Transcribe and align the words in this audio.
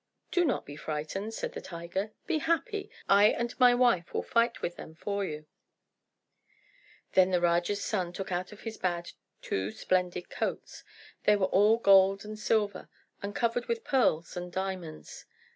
"Do 0.31 0.43
not 0.45 0.65
be 0.65 0.75
frightened," 0.75 1.31
said 1.35 1.51
the 1.53 1.61
tiger. 1.61 2.11
"Be 2.25 2.39
happy. 2.39 2.89
I 3.07 3.27
and 3.27 3.53
my 3.59 3.75
wife 3.75 4.15
will 4.15 4.23
fight 4.23 4.63
with 4.63 4.75
them 4.75 4.95
for 4.95 5.23
you." 5.23 5.45
Then 7.13 7.29
the 7.29 7.39
Raja's 7.39 7.83
son 7.83 8.11
took 8.11 8.31
out 8.31 8.51
of 8.51 8.61
his 8.61 8.79
bag 8.79 9.09
two 9.43 9.69
splendid 9.69 10.27
coats. 10.31 10.83
They 11.25 11.35
were 11.35 11.45
all 11.45 11.77
gold 11.77 12.25
and 12.25 12.39
silver, 12.39 12.89
and 13.21 13.35
covered 13.35 13.67
with 13.67 13.83
pearls 13.83 14.35
and 14.35 14.51
diamonds. 14.51 15.25